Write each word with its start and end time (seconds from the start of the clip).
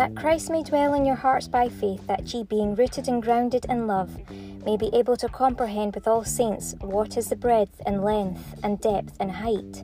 that 0.00 0.16
Christ 0.16 0.48
may 0.48 0.62
dwell 0.62 0.94
in 0.94 1.04
your 1.04 1.14
hearts 1.14 1.46
by 1.46 1.68
faith, 1.68 2.06
that 2.06 2.32
ye, 2.32 2.42
being 2.42 2.74
rooted 2.74 3.06
and 3.06 3.22
grounded 3.22 3.66
in 3.68 3.86
love, 3.86 4.16
may 4.64 4.74
be 4.74 4.88
able 4.94 5.14
to 5.18 5.28
comprehend 5.28 5.94
with 5.94 6.08
all 6.08 6.24
saints 6.24 6.74
what 6.80 7.18
is 7.18 7.28
the 7.28 7.36
breadth 7.36 7.82
and 7.84 8.02
length 8.02 8.54
and 8.62 8.80
depth 8.80 9.14
and 9.20 9.30
height, 9.30 9.82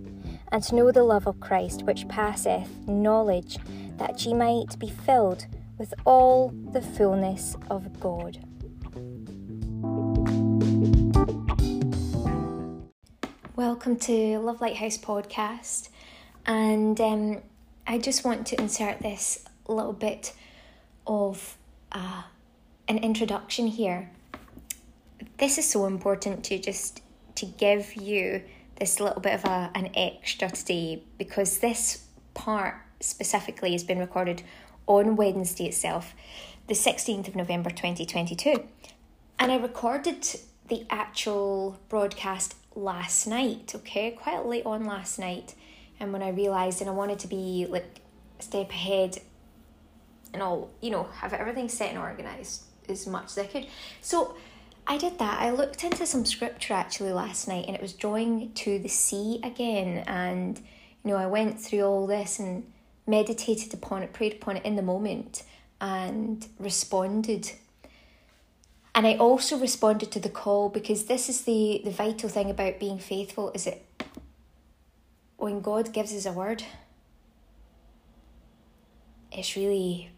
and 0.51 0.63
to 0.63 0.75
know 0.75 0.91
the 0.91 1.03
love 1.03 1.27
of 1.27 1.39
Christ 1.39 1.83
which 1.83 2.09
passeth 2.09 2.89
knowledge, 2.89 3.59
that 3.99 4.25
ye 4.25 4.33
might 4.33 4.79
be 4.79 4.89
filled 4.89 5.49
with 5.77 5.93
all 6.07 6.49
the 6.73 6.81
fullness 6.81 7.55
of 7.69 8.01
God. 8.01 8.39
Welcome 13.55 13.97
to 13.99 14.39
Love 14.39 14.63
Lighthouse 14.63 14.97
podcast, 14.97 15.91
and 16.47 16.99
um, 17.03 17.43
I 17.87 17.99
just 17.99 18.25
want 18.25 18.47
to 18.47 18.59
insert 18.59 19.01
this 19.01 19.45
little 19.73 19.93
bit 19.93 20.33
of 21.07 21.57
uh, 21.93 22.23
an 22.89 22.99
introduction 22.99 23.67
here. 23.67 24.11
This 25.39 25.59
is 25.59 25.69
so 25.69 25.87
important 25.87 26.45
to 26.45 26.59
just 26.59 27.03
to 27.37 27.47
give 27.47 27.97
you 27.97 28.43
this 28.79 29.01
little 29.01 29.21
bit 29.21 29.35
of 29.35 29.45
a, 29.45 29.71
an 29.75 29.91
extra 29.95 30.51
today 30.51 31.03
because 31.19 31.59
this 31.59 32.07
part 32.35 32.75
specifically 33.01 33.73
has 33.73 33.85
been 33.85 33.99
recorded 33.99 34.43
on 34.87 35.17
Wednesday 35.17 35.67
itself, 35.67 36.15
the 36.67 36.75
16th 36.75 37.29
of 37.29 37.37
November 37.37 37.71
2022. 37.71 38.65
And 39.39 39.53
I 39.53 39.57
recorded 39.57 40.27
the 40.69 40.87
actual 40.91 41.79
broadcast 41.89 42.57
last 42.75 43.27
night, 43.27 43.73
okay, 43.75 44.11
quite 44.11 44.47
late 44.47 44.67
on 44.67 44.85
last 44.85 45.19
night. 45.19 45.55
And 45.99 46.13
when 46.13 46.23
I 46.23 46.31
realised 46.31 46.81
and 46.81 46.91
I 46.91 46.93
wanted 46.93 47.19
to 47.21 47.29
be 47.29 47.67
like 47.69 48.01
a 48.39 48.43
step 48.43 48.71
ahead 48.71 49.19
and 50.37 50.43
all, 50.43 50.71
you 50.83 50.91
know, 50.91 51.05
have 51.05 51.33
everything 51.33 51.67
set 51.67 51.89
and 51.89 51.99
organised 51.99 52.65
as 52.91 53.07
much 53.07 53.25
as 53.25 53.39
I 53.39 53.47
could. 53.47 53.67
So 54.03 54.37
I 54.87 54.99
did 54.99 55.19
that. 55.19 55.41
I 55.41 55.51
looked 55.51 55.83
into 55.83 56.05
some 56.05 56.27
scripture 56.27 56.75
actually 56.75 57.15
last 57.15 57.49
night 57.49 57.65
and 57.67 57.75
it 57.75 57.81
was 57.81 57.95
drawing 57.95 58.53
to 58.53 58.79
the 58.79 58.89
sea 58.89 59.41
again. 59.43 60.05
And, 60.07 60.59
you 61.03 61.11
know, 61.11 61.17
I 61.17 61.27
went 61.27 61.59
through 61.59 61.85
all 61.85 62.07
this 62.07 62.39
and 62.39 62.71
meditated 63.07 63.73
upon 63.73 64.03
it, 64.03 64.13
prayed 64.13 64.35
upon 64.35 64.59
it 64.59 64.67
in 64.67 64.77
the 64.77 64.83
moment, 64.83 65.43
and 65.81 66.47
responded. 66.59 67.51
And 68.95 69.07
I 69.07 69.17
also 69.17 69.57
responded 69.57 70.11
to 70.13 70.21
the 70.21 70.29
call 70.29 70.69
because 70.69 71.07
this 71.07 71.31
is 71.31 71.45
the, 71.45 71.81
the 71.83 71.91
vital 71.91 72.29
thing 72.29 72.51
about 72.51 72.79
being 72.79 72.99
faithful 72.99 73.53
is 73.55 73.67
it 73.67 73.87
when 75.39 75.63
God 75.63 75.95
gives 75.95 76.13
us 76.13 76.27
a 76.27 76.33
word, 76.33 76.63
it's 79.33 79.57
really 79.57 80.11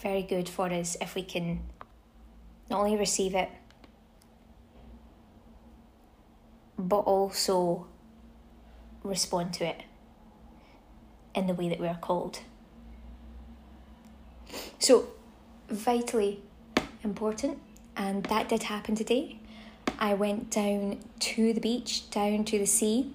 very 0.00 0.22
good 0.22 0.48
for 0.48 0.70
us 0.70 0.96
if 1.00 1.14
we 1.14 1.22
can 1.22 1.60
not 2.70 2.80
only 2.80 2.96
receive 2.96 3.34
it, 3.34 3.48
but 6.78 6.98
also 6.98 7.86
respond 9.02 9.54
to 9.54 9.64
it 9.64 9.82
in 11.34 11.46
the 11.46 11.54
way 11.54 11.68
that 11.68 11.80
we 11.80 11.86
are 11.86 11.98
called. 11.98 12.40
So, 14.78 15.08
vitally 15.68 16.42
important, 17.02 17.58
and 17.96 18.24
that 18.24 18.48
did 18.48 18.64
happen 18.64 18.94
today. 18.94 19.38
I 19.98 20.14
went 20.14 20.50
down 20.50 20.98
to 21.20 21.52
the 21.52 21.60
beach, 21.60 22.10
down 22.10 22.44
to 22.44 22.58
the 22.58 22.66
sea, 22.66 23.12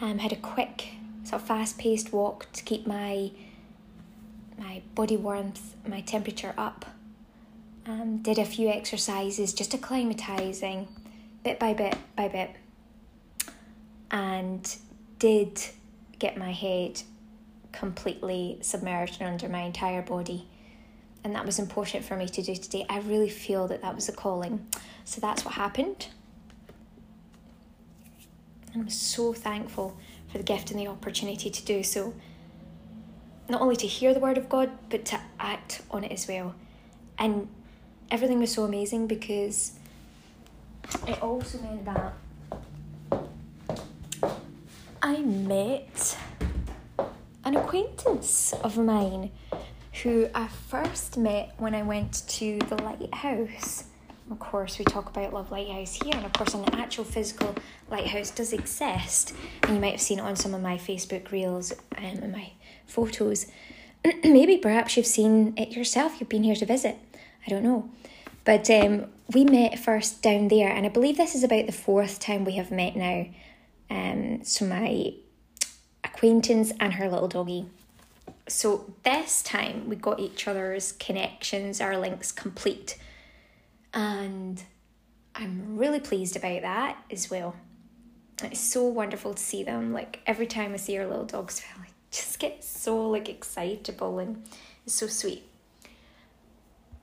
um, 0.00 0.18
had 0.18 0.32
a 0.32 0.36
quick, 0.36 0.88
sort 1.24 1.42
of 1.42 1.48
fast 1.48 1.78
paced 1.78 2.12
walk 2.12 2.50
to 2.52 2.62
keep 2.62 2.86
my 2.86 3.30
my 4.62 4.82
body 4.94 5.16
warmth, 5.16 5.74
my 5.86 6.00
temperature 6.00 6.54
up. 6.56 6.86
Um, 7.84 8.18
did 8.18 8.38
a 8.38 8.44
few 8.44 8.68
exercises, 8.68 9.52
just 9.52 9.72
acclimatizing, 9.72 10.86
bit 11.42 11.58
by 11.58 11.74
bit 11.74 11.96
by 12.16 12.28
bit, 12.28 12.50
and 14.10 14.76
did 15.18 15.60
get 16.20 16.36
my 16.36 16.52
head 16.52 17.02
completely 17.72 18.58
submerged 18.60 19.20
and 19.20 19.28
under 19.30 19.48
my 19.48 19.62
entire 19.62 20.02
body. 20.02 20.46
And 21.24 21.34
that 21.34 21.44
was 21.44 21.58
important 21.58 22.04
for 22.04 22.16
me 22.16 22.28
to 22.28 22.42
do 22.42 22.54
today. 22.54 22.86
I 22.88 23.00
really 23.00 23.30
feel 23.30 23.66
that 23.68 23.82
that 23.82 23.94
was 23.94 24.08
a 24.08 24.12
calling. 24.12 24.66
So 25.04 25.20
that's 25.20 25.44
what 25.44 25.54
happened. 25.54 26.08
I'm 28.74 28.88
so 28.88 29.32
thankful 29.32 29.98
for 30.30 30.38
the 30.38 30.44
gift 30.44 30.70
and 30.70 30.78
the 30.78 30.86
opportunity 30.86 31.50
to 31.50 31.64
do 31.64 31.82
so 31.82 32.14
not 33.52 33.60
only 33.60 33.76
to 33.76 33.86
hear 33.86 34.14
the 34.14 34.18
word 34.18 34.38
of 34.38 34.48
God, 34.48 34.70
but 34.88 35.04
to 35.04 35.20
act 35.38 35.82
on 35.90 36.04
it 36.04 36.10
as 36.10 36.26
well. 36.26 36.54
And 37.18 37.48
everything 38.10 38.40
was 38.40 38.50
so 38.50 38.64
amazing 38.64 39.06
because 39.06 39.72
it 41.06 41.22
also 41.22 41.58
meant 41.58 41.84
that 41.84 42.14
I 45.02 45.18
met 45.18 46.16
an 47.44 47.54
acquaintance 47.54 48.54
of 48.64 48.78
mine 48.78 49.30
who 50.02 50.30
I 50.34 50.48
first 50.48 51.18
met 51.18 51.52
when 51.58 51.74
I 51.74 51.82
went 51.82 52.26
to 52.28 52.58
the 52.58 52.76
lighthouse. 52.76 53.84
Of 54.32 54.38
course, 54.38 54.78
we 54.78 54.86
talk 54.86 55.10
about 55.10 55.34
Love 55.34 55.52
Lighthouse 55.52 55.98
here, 56.02 56.14
and 56.16 56.24
of 56.24 56.32
course, 56.32 56.54
an 56.54 56.64
actual 56.74 57.04
physical 57.04 57.54
lighthouse 57.90 58.30
does 58.30 58.54
exist, 58.54 59.34
and 59.62 59.74
you 59.74 59.78
might 59.80 59.92
have 59.92 60.00
seen 60.00 60.20
it 60.20 60.22
on 60.22 60.36
some 60.36 60.54
of 60.54 60.62
my 60.62 60.78
Facebook 60.78 61.30
reels 61.30 61.70
um, 61.98 62.04
and 62.04 62.32
my 62.32 62.52
photos. 62.86 63.44
Maybe 64.24 64.56
perhaps 64.56 64.96
you've 64.96 65.04
seen 65.04 65.52
it 65.58 65.72
yourself, 65.72 66.18
you've 66.18 66.30
been 66.30 66.44
here 66.44 66.54
to 66.54 66.64
visit. 66.64 66.96
I 67.46 67.50
don't 67.50 67.62
know. 67.62 67.90
But 68.44 68.70
um, 68.70 69.08
we 69.34 69.44
met 69.44 69.78
first 69.78 70.22
down 70.22 70.48
there, 70.48 70.70
and 70.70 70.86
I 70.86 70.88
believe 70.88 71.18
this 71.18 71.34
is 71.34 71.44
about 71.44 71.66
the 71.66 71.72
fourth 71.72 72.18
time 72.18 72.46
we 72.46 72.52
have 72.52 72.70
met 72.70 72.96
now. 72.96 73.26
Um, 73.90 74.44
so, 74.44 74.64
my 74.64 75.12
acquaintance 76.04 76.72
and 76.80 76.94
her 76.94 77.10
little 77.10 77.28
doggy. 77.28 77.66
So, 78.48 78.94
this 79.02 79.42
time 79.42 79.90
we 79.90 79.96
got 79.96 80.20
each 80.20 80.48
other's 80.48 80.92
connections, 80.92 81.82
our 81.82 81.98
links 81.98 82.32
complete. 82.32 82.96
And 83.94 84.62
I'm 85.34 85.76
really 85.76 86.00
pleased 86.00 86.36
about 86.36 86.62
that 86.62 86.96
as 87.10 87.30
well. 87.30 87.54
It's 88.42 88.60
so 88.60 88.84
wonderful 88.84 89.34
to 89.34 89.42
see 89.42 89.62
them. 89.62 89.92
Like 89.92 90.20
every 90.26 90.46
time 90.46 90.72
I 90.72 90.76
see 90.76 90.98
our 90.98 91.06
little 91.06 91.24
dogs, 91.24 91.62
I 91.80 91.86
just 92.10 92.38
get 92.38 92.64
so 92.64 93.08
like 93.08 93.28
excitable 93.28 94.18
and 94.18 94.42
it's 94.84 94.94
so 94.94 95.06
sweet. 95.06 95.44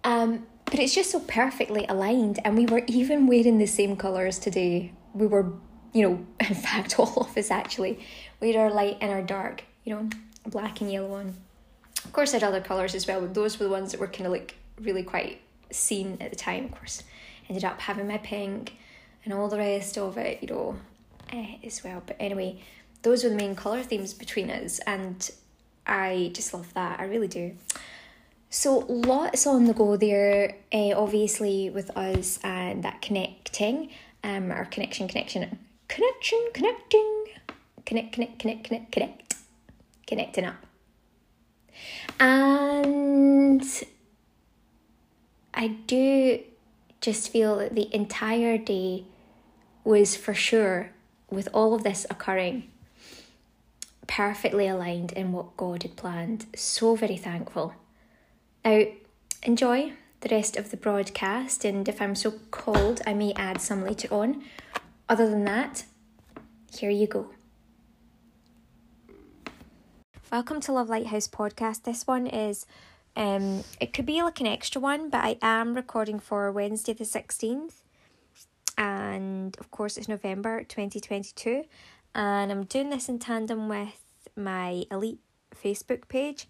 Um, 0.04 0.46
but 0.66 0.80
it's 0.80 0.94
just 0.94 1.12
so 1.12 1.20
perfectly 1.22 1.86
aligned, 1.90 2.40
and 2.46 2.56
we 2.56 2.66
were 2.66 2.84
even 2.88 3.28
wearing 3.28 3.58
the 3.58 3.66
same 3.66 3.96
colours 3.96 4.38
today. 4.38 4.94
We 5.14 5.26
were, 5.26 5.52
you 5.94 6.08
know, 6.08 6.26
in 6.48 6.56
fact, 6.56 7.00
all 7.00 7.22
of 7.22 7.38
us 7.38 7.52
actually, 7.52 8.00
we 8.40 8.54
had 8.54 8.58
our 8.58 8.72
light 8.72 8.98
and 9.02 9.12
our 9.12 9.22
dark, 9.22 9.64
you 9.84 9.96
know, 9.96 10.10
black 10.46 10.82
and 10.82 10.92
yellow 10.92 11.08
one. 11.08 11.36
Of 12.06 12.14
course, 12.14 12.34
I 12.34 12.38
had 12.38 12.44
other 12.44 12.62
colours 12.62 12.96
as 12.96 13.08
well, 13.08 13.22
but 13.22 13.34
those 13.34 13.60
were 13.60 13.66
the 13.66 13.72
ones 13.72 13.92
that 13.92 14.00
were 14.00 14.08
kind 14.08 14.26
of 14.26 14.32
like 14.32 14.56
really 14.80 15.04
quite 15.04 15.42
seen 15.72 16.18
at 16.20 16.30
the 16.30 16.36
time. 16.36 16.66
Of 16.66 16.72
course, 16.72 17.04
ended 17.48 17.66
up 17.66 17.82
having 17.82 18.08
my 18.08 18.18
pink 18.18 18.74
and 19.26 19.34
all 19.34 19.48
the 19.48 19.58
rest 19.58 19.98
of 19.98 20.18
it, 20.18 20.42
you 20.42 20.48
know, 20.48 20.76
eh, 21.32 21.58
as 21.64 21.84
well. 21.84 22.02
But 22.06 22.18
anyway, 22.20 22.62
those 23.02 23.24
were 23.24 23.30
the 23.30 23.36
main 23.36 23.56
colour 23.56 23.84
themes 23.84 24.14
between 24.14 24.50
us, 24.50 24.80
and 24.80 25.30
I 25.86 26.32
just 26.34 26.54
love 26.54 26.74
that. 26.74 27.00
I 27.00 27.06
really 27.06 27.28
do. 27.28 27.56
So 28.50 28.80
lots 28.88 29.46
on 29.46 29.66
the 29.66 29.74
go 29.74 29.96
there, 29.96 30.56
uh, 30.74 30.94
obviously 30.96 31.70
with 31.70 31.96
us 31.96 32.40
and 32.44 32.84
that 32.84 33.02
connecting, 33.02 33.92
um, 34.24 34.52
our 34.52 34.66
connection, 34.66 35.08
connection, 35.08 35.60
connection, 35.88 36.50
connecting, 36.54 37.26
connect, 37.86 38.14
connect, 38.14 38.40
connect, 38.40 38.64
connect, 38.64 38.92
connect, 38.92 39.36
connecting 40.08 40.46
up. 40.46 40.56
And 42.20 43.64
I 45.60 45.68
do 45.68 46.40
just 47.02 47.34
feel 47.34 47.58
that 47.58 47.76
the 47.76 47.94
entire 47.94 48.58
day 48.58 49.04
was 49.84 50.16
for 50.16 50.34
sure, 50.34 50.92
with 51.30 51.50
all 51.54 51.74
of 51.74 51.84
this 51.84 52.08
occurring, 52.10 52.72
perfectly 54.08 54.70
aligned 54.70 55.12
in 55.12 55.34
what 55.34 55.58
God 55.58 55.84
had 55.84 55.98
planned. 55.98 56.46
So 56.56 56.96
very 56.96 57.18
thankful. 57.18 57.74
Now, 58.64 58.86
enjoy 59.44 59.92
the 60.22 60.30
rest 60.30 60.56
of 60.56 60.72
the 60.72 60.78
broadcast, 60.78 61.66
and 61.66 61.90
if 61.90 62.02
I'm 62.02 62.16
so 62.16 62.32
called, 62.52 63.02
I 63.06 63.14
may 63.14 63.34
add 63.34 63.60
some 63.60 63.84
later 63.84 64.08
on. 64.14 64.42
Other 65.10 65.30
than 65.30 65.44
that, 65.44 65.84
here 66.74 66.90
you 66.90 67.06
go. 67.06 67.32
Welcome 70.32 70.62
to 70.62 70.72
Love 70.72 70.88
Lighthouse 70.88 71.28
podcast. 71.28 71.84
This 71.84 72.08
one 72.08 72.28
is 72.28 72.66
um 73.16 73.64
it 73.80 73.94
could 73.94 74.06
be 74.06 74.22
like 74.22 74.40
an 74.40 74.48
extra 74.48 74.82
one, 74.82 75.10
but 75.10 75.24
I 75.24 75.38
am 75.42 75.76
recording 75.76 76.20
for 76.20 76.52
Wednesday 76.52 76.94
the 76.94 77.04
16th. 77.04 77.84
And 78.78 79.58
of 79.60 79.72
course 79.72 79.98
it's 79.98 80.08
November 80.08 80.64
2022 80.64 81.66
and 82.16 82.52
I'm 82.52 82.64
doing 82.64 82.90
this 82.90 83.10
in 83.10 83.20
tandem 83.20 83.68
with 83.68 84.02
my 84.36 84.84
elite 84.92 85.20
Facebook 85.56 86.08
page. 86.08 86.48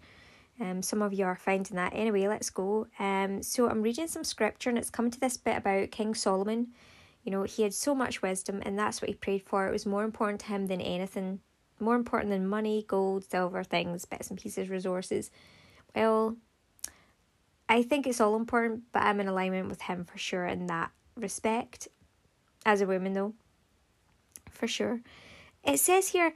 Um, 0.60 0.82
some 0.82 1.00
of 1.00 1.12
you 1.14 1.24
are 1.24 1.36
finding 1.36 1.76
that. 1.76 1.94
Anyway, 1.94 2.28
let's 2.28 2.50
go. 2.50 2.86
Um, 2.98 3.42
so 3.42 3.68
I'm 3.68 3.82
reading 3.82 4.06
some 4.06 4.24
scripture 4.24 4.68
and 4.68 4.78
it's 4.78 4.90
come 4.90 5.10
to 5.10 5.20
this 5.20 5.36
bit 5.36 5.56
about 5.56 5.90
King 5.90 6.14
Solomon. 6.14 6.68
You 7.24 7.32
know, 7.32 7.42
he 7.44 7.62
had 7.62 7.74
so 7.74 7.94
much 7.94 8.22
wisdom 8.22 8.62
and 8.64 8.78
that's 8.78 9.00
what 9.00 9.08
he 9.08 9.14
prayed 9.14 9.42
for. 9.42 9.66
It 9.66 9.72
was 9.72 9.86
more 9.86 10.04
important 10.04 10.40
to 10.40 10.46
him 10.46 10.66
than 10.66 10.80
anything, 10.80 11.40
more 11.78 11.94
important 11.94 12.30
than 12.30 12.46
money, 12.46 12.84
gold, 12.86 13.24
silver, 13.24 13.64
things, 13.64 14.04
bits 14.04 14.28
and 14.28 14.38
pieces, 14.38 14.68
resources. 14.68 15.30
Well, 15.94 16.36
I 17.70 17.84
think 17.84 18.04
it's 18.04 18.20
all 18.20 18.34
important, 18.34 18.82
but 18.92 19.04
I'm 19.04 19.20
in 19.20 19.28
alignment 19.28 19.68
with 19.68 19.82
him 19.82 20.04
for 20.04 20.18
sure 20.18 20.44
in 20.44 20.66
that 20.66 20.90
respect. 21.14 21.86
As 22.66 22.80
a 22.80 22.86
woman, 22.86 23.12
though, 23.12 23.32
for 24.50 24.66
sure. 24.66 25.00
It 25.64 25.78
says 25.78 26.08
here, 26.08 26.34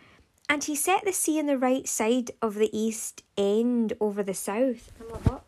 and 0.48 0.62
he 0.62 0.76
set 0.76 1.04
the 1.04 1.12
sea 1.12 1.40
on 1.40 1.46
the 1.46 1.58
right 1.58 1.88
side 1.88 2.30
of 2.40 2.54
the 2.54 2.70
east 2.72 3.24
end 3.36 3.94
over 4.00 4.22
the 4.22 4.32
south. 4.32 4.92
I'm 5.00 5.10
like, 5.10 5.26
what? 5.28 5.44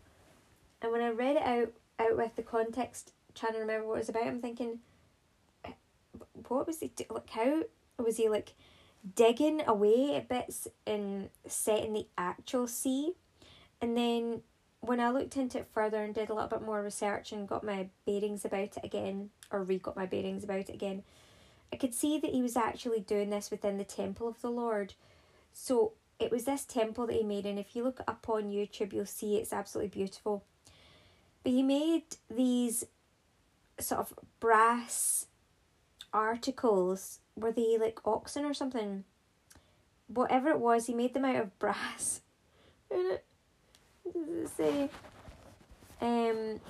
And 0.82 0.90
when 0.90 1.02
I 1.02 1.10
read 1.10 1.36
it 1.36 1.42
out, 1.42 1.72
out 2.00 2.16
with 2.16 2.34
the 2.34 2.42
context, 2.42 3.12
trying 3.34 3.52
to 3.52 3.60
remember 3.60 3.86
what 3.86 3.94
it 3.94 3.98
was 3.98 4.08
about, 4.08 4.26
I'm 4.26 4.40
thinking, 4.40 4.80
what 6.48 6.66
was 6.66 6.80
he 6.80 6.90
like? 7.08 7.30
How 7.30 7.62
was 7.98 8.16
he 8.16 8.28
like 8.28 8.54
digging 9.14 9.62
away 9.66 10.16
at 10.16 10.28
bits 10.28 10.66
and 10.84 11.30
setting 11.46 11.92
the 11.92 12.06
actual 12.18 12.66
sea? 12.66 13.12
And 13.80 13.96
then 13.96 14.42
when 14.86 15.00
I 15.00 15.10
looked 15.10 15.36
into 15.36 15.58
it 15.58 15.68
further 15.72 16.02
and 16.02 16.14
did 16.14 16.30
a 16.30 16.34
little 16.34 16.48
bit 16.48 16.62
more 16.62 16.82
research 16.82 17.32
and 17.32 17.48
got 17.48 17.64
my 17.64 17.88
bearings 18.04 18.44
about 18.44 18.76
it 18.76 18.78
again, 18.84 19.30
or 19.50 19.62
re 19.62 19.78
got 19.78 19.96
my 19.96 20.06
bearings 20.06 20.44
about 20.44 20.60
it 20.60 20.68
again, 20.68 21.02
I 21.72 21.76
could 21.76 21.94
see 21.94 22.18
that 22.18 22.32
he 22.32 22.42
was 22.42 22.56
actually 22.56 23.00
doing 23.00 23.30
this 23.30 23.50
within 23.50 23.78
the 23.78 23.84
temple 23.84 24.28
of 24.28 24.40
the 24.40 24.50
Lord. 24.50 24.94
So 25.52 25.92
it 26.18 26.30
was 26.30 26.44
this 26.44 26.64
temple 26.64 27.06
that 27.06 27.16
he 27.16 27.24
made, 27.24 27.46
and 27.46 27.58
if 27.58 27.74
you 27.74 27.82
look 27.82 28.00
up 28.06 28.28
on 28.28 28.50
YouTube, 28.50 28.92
you'll 28.92 29.06
see 29.06 29.36
it's 29.36 29.52
absolutely 29.52 29.88
beautiful. 29.88 30.44
But 31.42 31.52
he 31.52 31.62
made 31.62 32.04
these 32.30 32.84
sort 33.78 34.00
of 34.00 34.14
brass 34.40 35.26
articles. 36.12 37.20
Were 37.36 37.52
they 37.52 37.76
like 37.78 38.00
oxen 38.04 38.44
or 38.44 38.54
something? 38.54 39.04
Whatever 40.08 40.50
it 40.50 40.60
was, 40.60 40.86
he 40.86 40.94
made 40.94 41.14
them 41.14 41.24
out 41.24 41.36
of 41.36 41.58
brass. 41.58 42.20
what 42.88 43.24
does 44.12 44.28
it 44.28 44.48
say? 44.56 44.90
Um, 46.00 46.60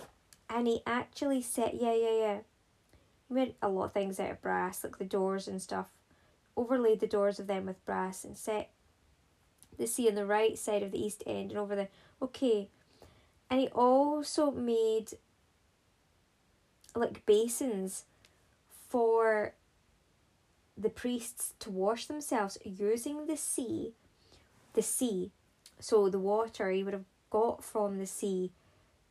and 0.49 0.67
he 0.67 0.83
actually 0.87 1.43
said, 1.43 1.73
yeah, 1.75 1.95
yeah, 1.95 2.19
yeah. 2.19 2.39
He 3.29 3.35
made 3.35 3.55
a 3.61 3.69
lot 3.69 3.87
of 3.87 3.93
things 3.93 4.21
out 4.21 4.31
of 4.31 4.43
brass, 4.43 4.85
like 4.85 4.99
the 4.99 5.05
doors 5.05 5.49
and 5.49 5.61
stuff. 5.61 5.87
Overlaid 6.57 7.01
the 7.01 7.07
doors 7.07 7.39
of 7.39 7.47
them 7.47 7.67
with 7.67 7.85
brass 7.85 8.25
and 8.25 8.37
set 8.37 8.71
the 9.77 9.87
sea 9.87 10.09
on 10.09 10.15
the 10.15 10.25
right 10.25 10.57
side 10.59 10.83
of 10.83 10.91
the 10.91 11.05
east 11.05 11.23
end 11.27 11.51
and 11.51 11.59
over 11.59 11.77
the 11.77 11.89
okay. 12.23 12.69
And 13.51 13.61
he 13.61 13.69
also 13.69 14.51
made 14.51 15.13
like 16.95 17.27
basins 17.27 18.05
for 18.89 19.55
the 20.77 20.89
priests 20.89 21.55
to 21.59 21.71
wash 21.71 22.07
themselves 22.07 22.59
using 22.65 23.27
the 23.27 23.37
sea, 23.37 23.93
the 24.75 24.83
sea. 24.83 25.33
So 25.79 26.09
the 26.09 26.19
water 26.19 26.71
he 26.71 26.83
would 26.83 26.95
have 26.95 27.05
got 27.31 27.65
from 27.65 27.99
the 27.99 28.07
sea 28.07 28.53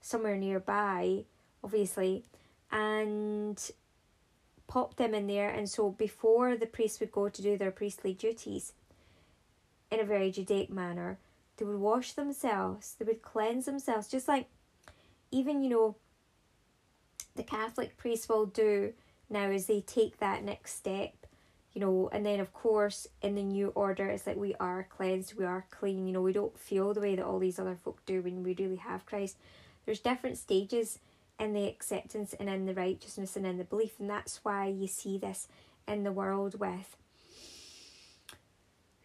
somewhere 0.02 0.38
nearby, 0.38 1.26
obviously, 1.64 2.24
and 2.72 3.72
pop 4.68 4.96
them 4.96 5.14
in 5.14 5.28
there. 5.28 5.50
And 5.50 5.70
so 5.70 5.90
before 5.90 6.56
the 6.56 6.66
priests 6.66 7.00
would 7.00 7.12
go 7.12 7.30
to 7.30 7.42
do 7.42 7.58
their 7.58 7.72
priestly 7.72 8.14
duties 8.14 8.74
in 9.92 10.00
a 10.00 10.04
very 10.04 10.32
Judaic 10.32 10.70
manner, 10.70 11.20
they 11.58 11.66
would 11.66 11.80
wash 11.80 12.14
themselves, 12.14 12.96
they 13.00 13.06
would 13.06 13.22
cleanse 13.22 13.66
themselves, 13.66 14.08
just 14.08 14.28
like 14.28 14.48
even, 15.32 15.64
you 15.64 15.70
know, 15.70 15.96
the 17.36 17.44
Catholic 17.44 17.98
priests 17.98 18.30
will 18.30 18.46
do 18.46 18.94
now 19.30 19.50
as 19.50 19.66
they 19.66 19.82
take 19.82 20.20
that 20.20 20.44
next 20.44 20.76
step, 20.76 21.25
you 21.76 21.82
know, 21.82 22.10
and 22.12 22.26
then 22.26 22.40
of 22.40 22.52
course 22.54 23.06
in 23.22 23.36
the 23.36 23.44
new 23.44 23.68
order 23.76 24.08
it's 24.08 24.26
like 24.26 24.38
we 24.38 24.56
are 24.60 24.88
cleansed, 24.90 25.38
we 25.38 25.46
are 25.46 25.66
clean, 25.70 26.08
you 26.08 26.14
know, 26.14 26.22
we 26.22 26.34
don't 26.34 26.58
feel 26.58 26.94
the 26.94 27.02
way 27.02 27.16
that 27.16 27.26
all 27.26 27.38
these 27.38 27.60
other 27.60 27.78
folk 27.84 28.04
do 28.08 28.22
when 28.24 28.42
we 28.42 28.56
really 28.58 28.78
have 28.78 29.06
Christ. 29.06 29.38
There's 29.86 30.00
different 30.00 30.38
stages 30.38 31.00
in 31.40 31.54
the 31.54 31.68
acceptance 31.68 32.34
and 32.40 32.50
in 32.50 32.66
the 32.66 32.74
righteousness 32.74 33.36
and 33.36 33.46
in 33.46 33.58
the 33.58 33.64
belief. 33.64 34.00
And 34.00 34.10
that's 34.10 34.40
why 34.44 34.68
you 34.68 34.88
see 34.88 35.18
this 35.18 35.48
in 35.88 36.04
the 36.04 36.12
world 36.12 36.60
with, 36.60 36.96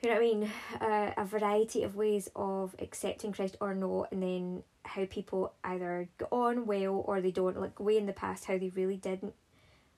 you 0.00 0.08
know 0.08 0.14
what 0.14 0.22
I 0.22 0.24
mean, 0.24 0.50
uh, 0.80 1.10
a 1.16 1.24
variety 1.24 1.82
of 1.82 1.96
ways 1.96 2.30
of 2.34 2.74
accepting 2.78 3.32
Christ 3.32 3.56
or 3.60 3.74
not, 3.74 4.12
and 4.12 4.22
then 4.22 4.62
how 4.84 5.04
people 5.04 5.52
either 5.62 6.08
go 6.16 6.26
on 6.30 6.66
well 6.66 7.04
or 7.06 7.20
they 7.20 7.30
don't. 7.30 7.60
Like 7.60 7.78
way 7.78 7.98
in 7.98 8.06
the 8.06 8.12
past, 8.12 8.46
how 8.46 8.56
they 8.56 8.70
really 8.70 8.96
didn't, 8.96 9.34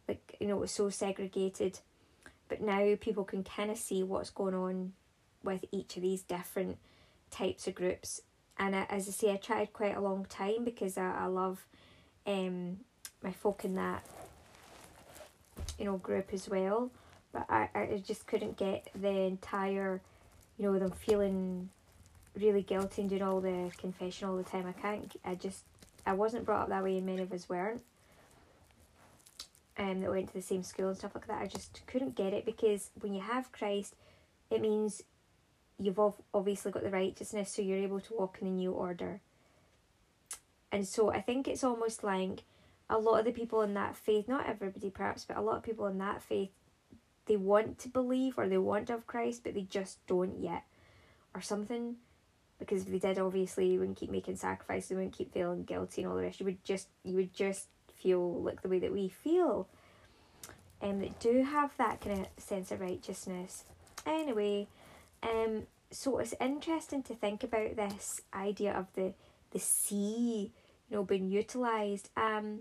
like 0.09 0.37
you 0.41 0.49
know, 0.49 0.57
it 0.57 0.61
was 0.61 0.73
so 0.73 0.91
segregated, 0.91 1.79
but 2.49 2.61
now 2.61 2.95
people 3.01 3.25
can 3.25 3.45
kind 3.45 3.71
of 3.71 3.79
see 3.79 4.03
what's 4.03 4.31
going 4.31 4.55
on 4.55 4.93
with 5.43 5.65
each 5.73 5.97
of 5.97 6.03
these 6.03 6.23
different 6.23 6.79
types 7.31 7.67
of 7.67 7.75
groups. 7.75 8.21
And 8.59 8.77
I, 8.77 8.87
as 8.91 9.09
I 9.09 9.11
say, 9.11 9.33
I 9.33 9.37
tried 9.37 9.73
quite 9.73 9.97
a 9.97 10.01
long 10.01 10.27
time 10.27 10.65
because 10.65 10.99
I, 10.99 11.13
I 11.21 11.27
love 11.27 11.67
um, 12.27 12.79
my 13.23 13.33
folk 13.33 13.65
in 13.65 13.75
that 13.77 14.05
you 15.79 15.85
know 15.85 15.97
group 15.97 16.29
as 16.33 16.49
well. 16.49 16.91
But 17.33 17.47
I, 17.49 17.69
I 17.75 18.03
just 18.07 18.27
couldn't 18.27 18.57
get 18.57 18.89
the 18.95 19.09
entire 19.09 20.01
you 20.59 20.65
know 20.65 20.79
them 20.79 20.91
feeling 20.91 21.71
really 22.39 22.63
guilty 22.63 23.03
and 23.03 23.11
doing 23.11 23.23
all 23.23 23.41
the 23.41 23.71
confession 23.79 24.29
all 24.29 24.37
the 24.37 24.43
time. 24.43 24.67
I 24.67 24.73
can't 24.73 25.13
I 25.25 25.35
just 25.35 25.65
I 26.07 26.13
wasn't 26.13 26.45
brought 26.45 26.63
up 26.63 26.69
that 26.69 26.83
way 26.83 26.99
and 26.99 27.07
many 27.07 27.23
of 27.23 27.33
us 27.33 27.49
weren't 27.49 27.83
um, 29.79 30.01
that 30.01 30.11
went 30.11 30.29
to 30.29 30.35
the 30.35 30.43
same 30.43 30.63
school 30.63 30.89
and 30.89 30.97
stuff 30.97 31.15
like 31.15 31.27
that 31.27 31.43
I 31.43 31.47
just 31.47 31.81
couldn't 31.87 32.15
get 32.15 32.33
it 32.33 32.45
because 32.45 32.91
when 33.01 33.15
you 33.15 33.21
have 33.21 33.53
Christ 33.53 33.95
it 34.51 34.61
means 34.61 35.03
you've 35.79 35.99
obviously 36.35 36.71
got 36.71 36.83
the 36.83 36.91
righteousness 36.91 37.53
so 37.53 37.63
you're 37.63 37.79
able 37.79 38.01
to 38.01 38.15
walk 38.15 38.39
in 38.41 38.47
the 38.47 38.53
new 38.53 38.73
order 38.73 39.21
and 40.73 40.89
so 40.89 41.13
I 41.13 41.21
think 41.21 41.47
it's 41.47 41.63
almost 41.63 42.03
like 42.03 42.45
a 42.89 42.99
lot 42.99 43.19
of 43.19 43.27
the 43.27 43.33
people 43.33 43.63
in 43.63 43.75
that 43.75 43.97
faith, 43.97 44.27
not 44.27 44.49
everybody 44.49 44.91
perhaps, 44.91 45.25
but 45.25 45.37
a 45.37 45.43
lot 45.43 45.57
of 45.57 45.63
people 45.63 45.87
in 45.87 45.99
that 45.99 46.23
faith, 46.23 46.51
they 47.27 47.37
want 47.37 47.79
to 47.81 47.89
believe 47.89 48.39
or 48.39 48.49
they 48.49 48.59
want 48.59 48.87
to 48.87 48.95
have 48.95 49.07
Christ, 49.07 49.45
but 49.45 49.55
they 49.55 49.63
just 49.63 50.05
don't 50.07 50.41
yet, 50.41 50.65
or 51.35 51.43
something. 51.43 51.97
Because 52.59 52.83
if 52.83 52.89
they 52.89 52.99
did, 52.99 53.19
obviously, 53.19 53.69
you 53.69 53.81
wouldn't 53.81 53.99
keep 53.99 54.11
making 54.11 54.37
sacrifices, 54.37 54.91
you 54.91 54.97
wouldn't 54.97 55.15
keep 55.15 55.33
feeling 55.33 55.65
guilty 55.65 56.03
and 56.03 56.11
all 56.11 56.17
the 56.17 56.23
rest. 56.23 56.41
You 56.41 56.47
would 56.47 56.65
just, 56.65 56.89
you 57.05 57.17
would 57.17 57.35
just 57.35 57.67
feel 58.03 58.43
like 58.43 58.63
the 58.63 58.69
way 58.69 58.79
that 58.79 58.93
we 58.93 59.09
feel, 59.09 59.69
and 60.81 60.93
um, 60.93 61.01
that 61.01 61.21
do 61.21 61.43
have 61.43 61.77
that 61.77 62.01
kind 62.01 62.21
of 62.21 62.43
sense 62.43 62.71
of 62.71 62.81
righteousness. 62.81 63.65
Anyway, 64.07 64.67
um, 65.23 65.63
so 65.91 66.19
it's 66.19 66.35
interesting 66.41 67.03
to 67.05 67.15
think 67.15 67.45
about 67.45 67.77
this 67.77 68.21
idea 68.35 68.73
of 68.73 68.87
the 68.95 69.15
the 69.53 69.59
sea 69.59 70.53
you 70.93 70.99
know, 70.99 71.05
being 71.05 71.31
utilized. 71.31 72.11
Um, 72.19 72.61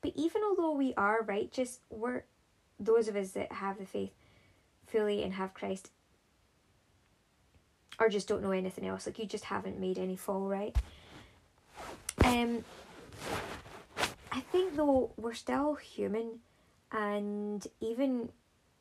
but 0.00 0.12
even 0.14 0.42
although 0.42 0.72
we 0.72 0.94
are 0.96 1.22
righteous, 1.22 1.80
we're 1.90 2.22
those 2.80 3.08
of 3.08 3.16
us 3.16 3.32
that 3.32 3.52
have 3.52 3.78
the 3.78 3.84
faith 3.84 4.12
fully 4.86 5.22
and 5.22 5.34
have 5.34 5.52
Christ, 5.52 5.90
or 8.00 8.08
just 8.08 8.26
don't 8.26 8.42
know 8.42 8.52
anything 8.52 8.86
else. 8.86 9.06
Like 9.06 9.18
you 9.18 9.26
just 9.26 9.44
haven't 9.44 9.78
made 9.78 9.98
any 9.98 10.16
fall 10.16 10.48
right. 10.48 10.74
Um, 12.24 12.64
I 14.38 14.40
think 14.40 14.76
though 14.76 15.10
we're 15.16 15.34
still 15.34 15.74
human, 15.74 16.40
and 16.92 17.66
even 17.80 18.30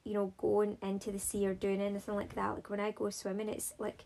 you 0.03 0.13
know 0.13 0.33
going 0.37 0.77
into 0.81 1.11
the 1.11 1.19
sea 1.19 1.47
or 1.47 1.53
doing 1.53 1.81
anything 1.81 2.15
like 2.15 2.35
that. 2.35 2.55
Like 2.55 2.69
when 2.69 2.79
I 2.79 2.91
go 2.91 3.09
swimming, 3.09 3.49
it's 3.49 3.73
like 3.79 4.05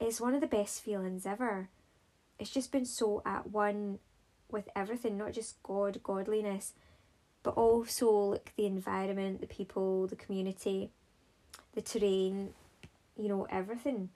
it's 0.00 0.20
one 0.20 0.34
of 0.34 0.40
the 0.40 0.46
best 0.46 0.82
feelings 0.82 1.26
ever 1.26 1.68
it's 2.38 2.50
just 2.50 2.72
been 2.72 2.84
so 2.84 3.22
at 3.26 3.50
one 3.50 3.98
with 4.50 4.68
everything, 4.74 5.18
not 5.18 5.32
just 5.32 5.62
God, 5.62 6.00
godliness, 6.02 6.72
but 7.42 7.54
also 7.54 8.10
like 8.10 8.52
the 8.56 8.66
environment, 8.66 9.40
the 9.40 9.46
people, 9.46 10.06
the 10.06 10.16
community, 10.16 10.90
the 11.74 11.82
terrain, 11.82 12.50
you 13.16 13.28
know, 13.28 13.46
everything. 13.50 14.10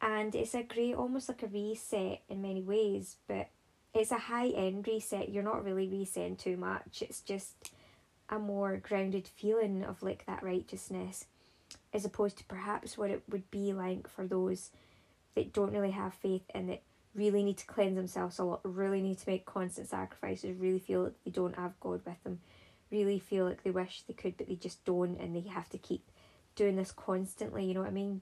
And 0.00 0.34
it's 0.34 0.54
a 0.54 0.62
great, 0.62 0.94
almost 0.94 1.28
like 1.28 1.42
a 1.42 1.46
reset 1.46 2.20
in 2.28 2.42
many 2.42 2.60
ways, 2.60 3.16
but 3.26 3.48
it's 3.96 4.12
a 4.12 4.18
high 4.18 4.48
end 4.48 4.86
reset. 4.86 5.30
You're 5.30 5.42
not 5.42 5.64
really 5.64 5.88
resetting 5.88 6.36
too 6.36 6.56
much. 6.56 7.02
It's 7.02 7.20
just 7.20 7.72
a 8.28 8.38
more 8.38 8.76
grounded 8.76 9.26
feeling 9.26 9.84
of 9.84 10.02
like 10.02 10.26
that 10.26 10.42
righteousness, 10.42 11.26
as 11.92 12.04
opposed 12.04 12.38
to 12.38 12.44
perhaps 12.44 12.98
what 12.98 13.10
it 13.10 13.22
would 13.28 13.50
be 13.50 13.72
like 13.72 14.08
for 14.08 14.26
those 14.26 14.70
that 15.34 15.52
don't 15.52 15.72
really 15.72 15.92
have 15.92 16.14
faith 16.14 16.44
and 16.54 16.68
that 16.68 16.82
really 17.14 17.42
need 17.42 17.58
to 17.58 17.66
cleanse 17.66 17.96
themselves 17.96 18.38
a 18.38 18.44
lot, 18.44 18.60
really 18.64 19.00
need 19.00 19.18
to 19.18 19.30
make 19.30 19.46
constant 19.46 19.88
sacrifices, 19.88 20.56
really 20.58 20.78
feel 20.78 21.04
like 21.04 21.14
they 21.24 21.30
don't 21.30 21.56
have 21.56 21.78
God 21.80 22.00
with 22.04 22.22
them, 22.24 22.40
really 22.90 23.18
feel 23.18 23.44
like 23.44 23.62
they 23.62 23.70
wish 23.70 24.02
they 24.02 24.14
could, 24.14 24.36
but 24.36 24.48
they 24.48 24.56
just 24.56 24.84
don't, 24.84 25.18
and 25.18 25.34
they 25.34 25.48
have 25.48 25.68
to 25.70 25.78
keep 25.78 26.02
doing 26.56 26.76
this 26.76 26.92
constantly, 26.92 27.64
you 27.64 27.74
know 27.74 27.80
what 27.80 27.88
I 27.88 27.92
mean? 27.92 28.20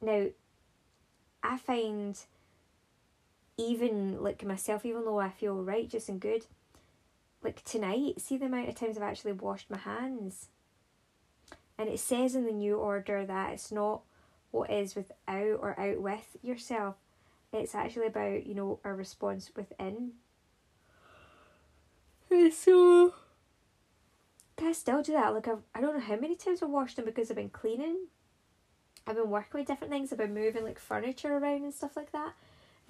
Now, 0.00 0.26
I 1.42 1.58
find 1.58 2.18
even 3.60 4.22
like 4.22 4.44
myself, 4.44 4.84
even 4.84 5.04
though 5.04 5.20
I 5.20 5.28
feel 5.28 5.54
righteous 5.54 6.08
and 6.08 6.20
good, 6.20 6.46
like 7.42 7.62
tonight, 7.64 8.20
see 8.20 8.36
the 8.36 8.46
amount 8.46 8.68
of 8.68 8.74
times 8.74 8.96
I've 8.96 9.02
actually 9.02 9.32
washed 9.32 9.70
my 9.70 9.78
hands. 9.78 10.48
And 11.78 11.88
it 11.88 12.00
says 12.00 12.34
in 12.34 12.44
the 12.44 12.52
new 12.52 12.76
order 12.76 13.24
that 13.24 13.52
it's 13.52 13.72
not 13.72 14.02
what 14.50 14.70
is 14.70 14.94
without 14.94 15.58
or 15.60 15.78
out 15.78 16.00
with 16.00 16.36
yourself. 16.42 16.96
It's 17.52 17.74
actually 17.74 18.06
about, 18.06 18.46
you 18.46 18.54
know, 18.54 18.80
a 18.84 18.92
response 18.92 19.50
within. 19.54 20.12
So 22.52 23.14
I 24.62 24.72
still 24.72 25.02
do 25.02 25.12
that. 25.12 25.34
Like 25.34 25.48
I've, 25.48 25.62
I 25.74 25.80
don't 25.80 25.94
know 25.94 26.00
how 26.00 26.16
many 26.16 26.36
times 26.36 26.62
I've 26.62 26.70
washed 26.70 26.96
them 26.96 27.04
because 27.04 27.30
I've 27.30 27.36
been 27.36 27.50
cleaning. 27.50 28.06
I've 29.06 29.16
been 29.16 29.30
working 29.30 29.58
with 29.58 29.66
different 29.66 29.92
things. 29.92 30.12
I've 30.12 30.18
been 30.18 30.34
moving 30.34 30.64
like 30.64 30.78
furniture 30.78 31.36
around 31.36 31.64
and 31.64 31.74
stuff 31.74 31.96
like 31.96 32.12
that. 32.12 32.34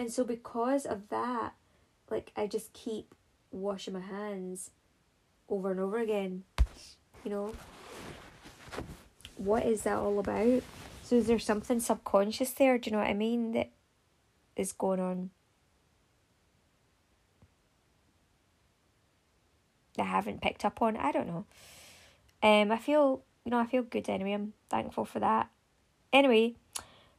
And 0.01 0.11
so 0.11 0.25
because 0.25 0.87
of 0.87 1.11
that, 1.11 1.53
like 2.11 2.33
I 2.35 2.47
just 2.47 2.73
keep 2.73 3.15
washing 3.51 3.93
my 3.93 4.01
hands 4.01 4.71
over 5.47 5.73
and 5.73 5.79
over 5.79 5.99
again. 5.99 6.45
You 7.23 7.31
know? 7.31 7.55
What 9.37 9.67
is 9.67 9.83
that 9.83 9.99
all 9.99 10.19
about? 10.19 10.63
So 11.03 11.17
is 11.17 11.27
there 11.27 11.39
something 11.39 11.81
subconscious 11.81 12.53
there, 12.53 12.79
do 12.79 12.89
you 12.89 12.97
know 12.97 13.03
what 13.03 13.11
I 13.11 13.13
mean, 13.13 13.53
that 13.53 13.73
is 14.57 14.73
going 14.73 15.01
on? 15.01 15.29
That 19.99 20.05
I 20.05 20.07
haven't 20.07 20.41
picked 20.41 20.65
up 20.65 20.81
on. 20.81 20.97
I 20.97 21.13
don't 21.13 21.27
know. 21.27 21.45
Um 22.43 22.73
I 22.73 22.79
feel 22.79 23.23
you 23.45 23.51
know, 23.51 23.59
I 23.59 23.67
feel 23.67 23.83
good 23.83 24.09
anyway. 24.09 24.33
I'm 24.33 24.55
thankful 24.71 25.05
for 25.05 25.21
that. 25.21 25.51
Anyway, 26.11 26.55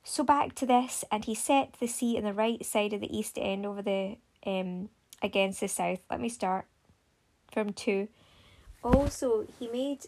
so 0.04 0.24
back 0.24 0.56
to 0.56 0.66
this, 0.66 1.04
and 1.12 1.26
he 1.26 1.36
set 1.36 1.74
the 1.80 1.88
sea 1.88 2.18
on 2.18 2.24
the 2.24 2.34
right 2.34 2.66
side 2.66 2.94
of 2.94 3.02
the 3.02 3.16
east 3.16 3.38
end 3.38 3.66
over 3.66 3.82
the 3.82 4.18
um 4.46 4.90
against 5.22 5.60
the 5.60 5.68
south. 5.68 6.00
Let 6.10 6.20
me 6.20 6.30
start 6.30 6.66
from 7.52 7.74
two. 7.74 8.08
Also, 8.84 9.46
he 9.60 9.68
made 9.68 10.06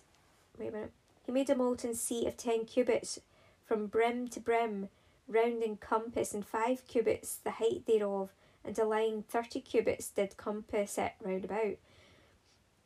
wait 0.58 0.70
a 0.70 0.72
minute. 0.72 0.92
He 1.26 1.32
made 1.32 1.50
a 1.50 1.56
molten 1.56 1.94
sea 1.96 2.26
of 2.26 2.38
ten 2.38 2.66
cubits 2.66 3.20
from 3.66 3.88
brim 3.88 4.28
to 4.30 4.40
brim, 4.40 4.90
round 5.28 5.64
in 5.64 5.78
compass, 5.78 6.34
and 6.34 6.46
five 6.46 6.88
cubits 6.88 7.36
the 7.36 7.52
height 7.52 7.86
thereof, 7.86 8.32
and 8.66 8.78
a 8.78 8.86
line 8.86 9.24
thirty 9.30 9.62
cubits 9.62 10.10
did 10.10 10.38
compass 10.38 10.98
it 10.98 11.14
round 11.22 11.46
about. 11.46 11.78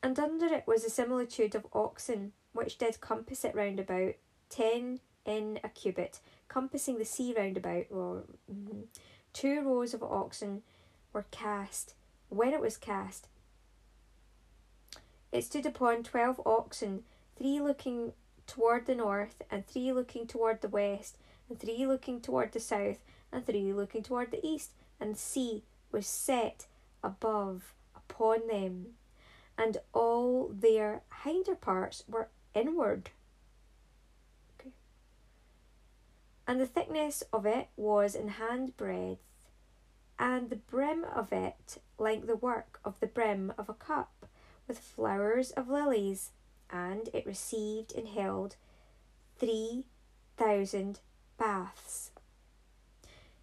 And 0.04 0.20
under 0.20 0.46
it 0.46 0.66
was 0.68 0.84
a 0.84 0.90
similitude 0.90 1.56
of 1.56 1.66
oxen, 1.74 2.34
which 2.54 2.78
did 2.78 3.02
compass 3.02 3.44
it 3.44 3.56
round 3.56 3.80
about, 3.80 4.14
ten 4.50 5.00
in 5.28 5.60
a 5.64 5.70
cubit, 5.70 6.20
compassing 6.48 6.98
the 6.98 7.06
sea 7.06 7.36
round 7.38 7.58
about. 7.58 7.86
Or 7.92 8.24
mm-hmm. 8.52 8.82
two 9.34 9.62
rows 9.62 9.94
of 9.94 10.02
oxen 10.02 10.64
were 11.14 11.26
cast. 11.30 11.94
When 12.30 12.54
it 12.54 12.62
was 12.62 12.78
cast, 12.78 13.28
it 15.32 15.44
stood 15.44 15.66
upon 15.66 16.04
twelve 16.04 16.42
oxen, 16.46 17.04
three 17.38 17.60
looking 17.60 18.14
toward 18.48 18.86
the 18.86 18.96
north, 18.96 19.42
and 19.52 19.68
three 19.68 19.92
looking 19.92 20.26
toward 20.26 20.62
the 20.62 20.70
west, 20.70 21.18
and 21.50 21.60
three 21.60 21.86
looking 21.86 22.22
toward 22.22 22.54
the 22.54 22.60
south, 22.60 23.00
and 23.32 23.46
three 23.46 23.74
looking 23.74 24.04
toward 24.04 24.32
the 24.32 24.46
east, 24.46 24.72
and 25.00 25.14
the 25.14 25.20
sea 25.20 25.64
was 25.92 26.08
set 26.08 26.66
above 27.04 27.74
upon 27.96 28.48
them, 28.48 28.88
and 29.58 29.78
all 29.94 30.50
their 30.54 31.02
hinder 31.24 31.56
parts 31.56 32.04
were 32.08 32.30
inward. 32.54 33.10
Okay. 34.60 34.72
And 36.48 36.62
the 36.62 36.66
thickness 36.66 37.24
of 37.34 37.46
it 37.46 37.68
was 37.76 38.16
in 38.16 38.30
hand 38.30 38.78
breadth, 38.78 39.20
and 40.18 40.50
the 40.50 40.56
brim 40.56 41.04
of 41.04 41.34
it 41.34 41.78
like 41.98 42.26
the 42.26 42.38
work 42.38 42.80
of 42.86 43.00
the 43.02 43.08
brim 43.08 43.54
of 43.58 43.68
a 43.68 43.74
cup, 43.74 44.26
with 44.68 44.80
flowers 44.80 45.52
of 45.52 45.70
lilies 45.70 46.32
and 46.70 47.10
it 47.14 47.26
received 47.26 47.94
and 47.96 48.08
held 48.08 48.56
three 49.38 49.86
thousand 50.38 51.00
baths. 51.38 52.12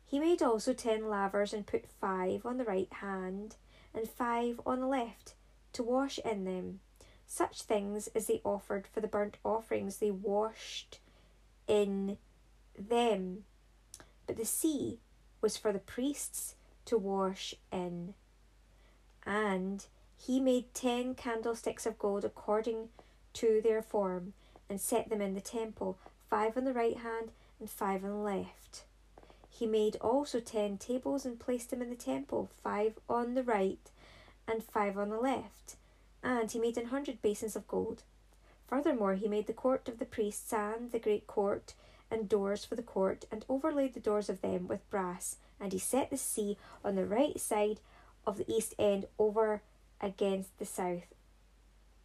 He 0.07 0.19
made 0.19 0.43
also 0.43 0.73
ten 0.73 1.09
lavers 1.09 1.53
and 1.53 1.67
put 1.67 1.87
five 1.87 2.45
on 2.47 2.59
the 2.59 2.65
right 2.65 2.93
hand 2.93 3.57
and 3.95 4.09
five 4.09 4.61
on 4.67 4.81
the 4.81 4.87
left 4.87 5.35
to 5.73 5.83
wash 5.83 6.19
in 6.25 6.45
them. 6.45 6.81
Such 7.27 7.63
things 7.63 8.09
as 8.09 8.27
they 8.27 8.41
offered 8.45 8.87
for 8.87 9.01
the 9.01 9.09
burnt 9.09 9.39
offerings 9.45 9.97
they 9.97 10.11
washed 10.11 11.01
in 11.67 12.19
them. 12.79 13.45
But 14.27 14.37
the 14.37 14.45
sea 14.45 14.99
was 15.41 15.57
for 15.57 15.73
the 15.73 15.79
priests 15.79 16.55
to 16.87 16.99
wash 16.99 17.55
in. 17.73 18.15
And 19.27 19.85
he 20.17 20.41
made 20.41 20.75
ten 20.75 21.15
candlesticks 21.15 21.87
of 21.87 21.99
gold 21.99 22.25
according 22.25 22.89
to 23.35 23.61
their 23.63 23.83
form, 23.83 24.33
and 24.71 24.81
set 24.81 25.11
them 25.11 25.21
in 25.21 25.35
the 25.35 25.41
temple, 25.41 25.99
five 26.31 26.57
on 26.57 26.65
the 26.65 26.73
right 26.73 26.97
hand 26.97 27.33
and 27.61 27.69
five 27.69 28.05
on 28.05 28.11
the 28.11 28.17
left. 28.17 28.85
He 29.51 29.67
made 29.67 29.97
also 30.01 30.41
ten 30.41 30.79
tables 30.79 31.25
and 31.25 31.39
placed 31.39 31.71
them 31.71 31.83
in 31.83 31.91
the 31.91 31.97
temple, 31.97 32.51
five 32.63 32.99
on 33.09 33.35
the 33.35 33.43
right 33.43 33.91
and 34.49 34.63
five 34.63 34.99
on 34.99 35.11
the 35.11 35.19
left. 35.19 35.77
And 36.23 36.51
he 36.51 36.59
made 36.59 36.79
an 36.79 36.87
hundred 36.87 37.23
basins 37.23 37.55
of 37.55 37.69
gold. 37.69 38.03
Furthermore, 38.67 39.15
he 39.15 39.29
made 39.29 39.47
the 39.47 39.53
court 39.53 39.89
of 39.89 39.99
the 39.99 40.07
priests 40.07 40.53
and 40.53 40.91
the 40.91 40.99
great 40.99 41.27
court 41.27 41.75
and 42.15 42.29
doors 42.29 42.65
for 42.65 42.77
the 42.77 42.83
court, 42.83 43.27
and 43.31 43.45
overlaid 43.49 43.93
the 43.93 44.01
doors 44.01 44.31
of 44.31 44.41
them 44.41 44.69
with 44.69 44.89
brass. 44.89 45.37
And 45.61 45.73
he 45.73 45.79
set 45.79 46.11
the 46.11 46.17
sea 46.17 46.57
on 46.85 46.95
the 46.95 47.07
right 47.07 47.39
side 47.39 47.81
of 48.27 48.39
the 48.39 48.51
east 48.51 48.75
end 48.79 49.07
over 49.19 49.63
against 50.01 50.59
the 50.59 50.65
south 50.65 51.15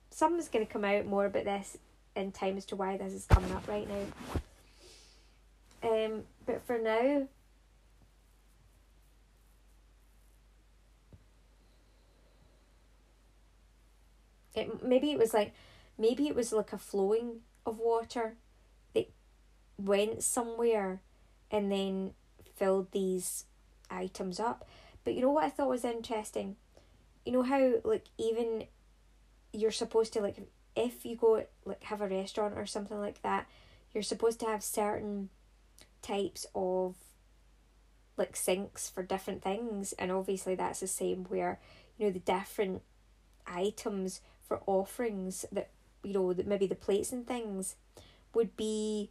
something's 0.09 0.49
going 0.49 0.65
to 0.65 0.71
come 0.71 0.85
out 0.85 1.05
more 1.05 1.25
about 1.25 1.45
this 1.45 1.77
in 2.15 2.31
time 2.31 2.57
as 2.57 2.65
to 2.65 2.75
why 2.75 2.97
this 2.97 3.13
is 3.13 3.25
coming 3.25 3.51
up 3.51 3.67
right 3.67 3.87
now. 3.87 4.05
Um, 5.81 6.23
but 6.45 6.61
for 6.65 6.77
now, 6.77 7.27
it 14.53 14.83
maybe 14.83 15.11
it 15.11 15.17
was 15.17 15.33
like 15.33 15.53
maybe 15.97 16.27
it 16.27 16.35
was 16.35 16.51
like 16.51 16.73
a 16.73 16.77
flowing 16.77 17.41
of 17.65 17.77
water 17.77 18.35
went 19.79 20.23
somewhere 20.23 21.01
and 21.49 21.71
then 21.71 22.11
filled 22.55 22.91
these 22.91 23.45
items 23.89 24.39
up. 24.39 24.67
But 25.03 25.13
you 25.15 25.21
know 25.21 25.31
what 25.31 25.45
I 25.45 25.49
thought 25.49 25.69
was 25.69 25.85
interesting? 25.85 26.57
You 27.25 27.31
know 27.31 27.43
how 27.43 27.73
like 27.83 28.05
even 28.17 28.65
you're 29.53 29.71
supposed 29.71 30.13
to 30.13 30.21
like 30.21 30.37
if 30.75 31.05
you 31.05 31.15
go 31.15 31.45
like 31.65 31.83
have 31.83 32.01
a 32.01 32.07
restaurant 32.07 32.55
or 32.57 32.65
something 32.65 32.99
like 32.99 33.21
that, 33.21 33.47
you're 33.93 34.03
supposed 34.03 34.39
to 34.41 34.45
have 34.45 34.63
certain 34.63 35.29
types 36.01 36.45
of 36.53 36.95
like 38.17 38.35
sinks 38.35 38.89
for 38.89 39.01
different 39.01 39.41
things 39.41 39.93
and 39.93 40.11
obviously 40.11 40.53
that's 40.53 40.81
the 40.81 40.87
same 40.87 41.23
where 41.25 41.59
you 41.97 42.05
know 42.05 42.11
the 42.11 42.19
different 42.19 42.81
items 43.47 44.21
for 44.45 44.61
offerings 44.65 45.45
that 45.51 45.69
you 46.03 46.13
know 46.13 46.33
that 46.33 46.47
maybe 46.47 46.67
the 46.67 46.75
plates 46.75 47.11
and 47.11 47.25
things 47.25 47.75
would 48.33 48.55
be 48.57 49.09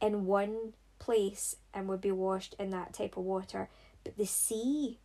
in 0.00 0.26
one 0.26 0.72
place 0.98 1.56
and 1.72 1.88
would 1.88 2.00
be 2.00 2.12
washed 2.12 2.54
in 2.58 2.70
that 2.70 2.92
type 2.92 3.16
of 3.16 3.24
water 3.24 3.68
but 4.04 4.16
the 4.16 4.26
sea 4.26 4.98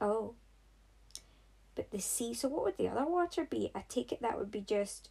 oh 0.00 0.34
but 1.74 1.90
the 1.90 2.00
sea, 2.00 2.34
so 2.34 2.48
what 2.48 2.64
would 2.64 2.76
the 2.76 2.88
other 2.88 3.06
water 3.06 3.44
be? 3.44 3.70
I 3.74 3.84
take 3.88 4.12
it 4.12 4.22
that 4.22 4.38
would 4.38 4.50
be 4.50 4.60
just. 4.60 5.10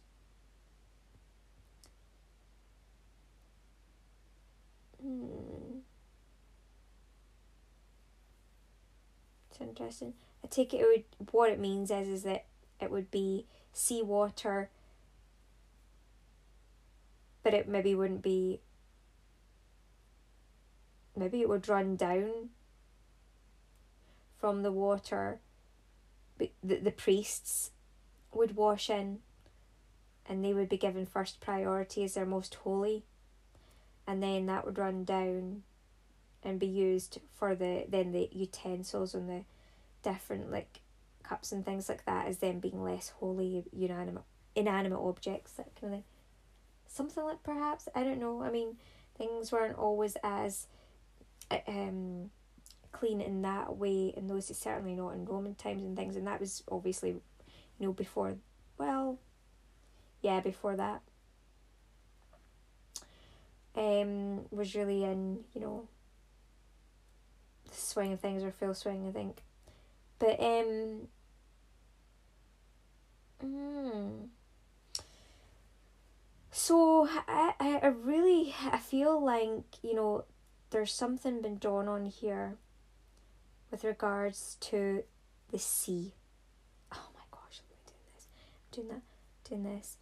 Hmm. 5.02 5.80
It's 9.50 9.60
interesting. 9.60 10.14
I 10.42 10.46
take 10.48 10.72
it, 10.72 10.78
it 10.78 11.04
would 11.18 11.30
what 11.32 11.50
it 11.50 11.60
means 11.60 11.90
is 11.90 12.08
is 12.08 12.22
that 12.22 12.46
it 12.80 12.90
would 12.90 13.10
be 13.10 13.46
seawater, 13.72 14.70
but 17.44 17.54
it 17.54 17.68
maybe 17.68 17.94
wouldn't 17.94 18.22
be. 18.22 18.60
Maybe 21.16 21.40
it 21.40 21.48
would 21.48 21.68
run 21.68 21.94
down 21.94 22.48
from 24.40 24.64
the 24.64 24.72
water 24.72 25.38
the, 26.38 26.76
the 26.76 26.90
priests 26.90 27.70
would 28.32 28.56
wash 28.56 28.90
in 28.90 29.20
and 30.26 30.44
they 30.44 30.52
would 30.52 30.68
be 30.68 30.76
given 30.76 31.06
first 31.06 31.40
priority 31.40 32.04
as 32.04 32.14
their 32.14 32.26
most 32.26 32.54
holy 32.56 33.04
and 34.06 34.22
then 34.22 34.46
that 34.46 34.64
would 34.64 34.78
run 34.78 35.04
down 35.04 35.62
and 36.42 36.58
be 36.58 36.66
used 36.66 37.18
for 37.32 37.54
the 37.54 37.84
then 37.88 38.12
the 38.12 38.28
utensils 38.32 39.14
and 39.14 39.28
the 39.28 39.44
different 40.02 40.50
like 40.50 40.80
cups 41.22 41.52
and 41.52 41.64
things 41.64 41.88
like 41.88 42.04
that 42.04 42.26
as 42.26 42.38
them 42.38 42.58
being 42.58 42.82
less 42.82 43.10
holy 43.20 43.64
inanimate 43.72 44.24
inanimate 44.54 44.98
objects 44.98 45.52
that 45.52 45.74
kind 45.80 45.94
of 45.94 46.00
thing 46.00 46.04
something 46.94 47.24
like 47.24 47.42
perhaps 47.42 47.88
i 47.94 48.02
don't 48.02 48.20
know 48.20 48.42
i 48.42 48.50
mean 48.50 48.76
things 49.16 49.52
weren't 49.52 49.78
always 49.78 50.16
as 50.22 50.66
um, 51.68 52.30
clean 52.92 53.20
in 53.20 53.42
that 53.42 53.76
way, 53.76 54.14
and 54.16 54.30
those 54.30 54.50
is 54.50 54.58
certainly 54.58 54.94
not 54.94 55.10
in 55.10 55.24
Roman 55.24 55.54
times 55.54 55.82
and 55.82 55.96
things, 55.96 56.16
and 56.16 56.26
that 56.26 56.40
was 56.40 56.62
obviously, 56.70 57.10
you 57.10 57.20
know, 57.86 57.92
before, 57.92 58.36
well, 58.78 59.18
yeah, 60.22 60.40
before 60.40 60.76
that. 60.76 61.02
Um, 63.76 64.46
was 64.52 64.76
really 64.76 65.02
in, 65.02 65.40
you 65.52 65.60
know, 65.60 65.88
the 67.68 67.74
swing 67.74 68.12
of 68.12 68.20
things 68.20 68.44
or 68.44 68.52
full 68.52 68.72
swing, 68.72 69.08
I 69.08 69.10
think. 69.10 69.42
But 70.20 70.40
um 70.40 71.08
mm, 73.44 74.28
so 76.52 77.08
I, 77.84 77.88
I 77.88 77.90
really 77.90 78.54
I 78.70 78.78
feel 78.78 79.22
like, 79.22 79.82
you 79.82 79.94
know, 79.94 80.24
there's 80.70 80.92
something 80.92 81.42
been 81.42 81.58
done 81.58 81.88
on 81.88 82.06
here 82.06 82.56
with 83.70 83.84
regards 83.84 84.56
to 84.60 85.04
the 85.50 85.58
sea. 85.58 86.14
Oh 86.92 87.08
my 87.14 87.20
gosh, 87.30 87.60
I'm 87.60 87.76
doing 87.86 88.04
this. 88.14 88.26
I'm 88.36 88.70
doing 88.72 88.88
that, 88.88 89.48
doing 89.48 89.76
this. 89.76 89.96